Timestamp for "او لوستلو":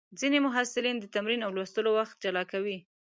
1.43-1.91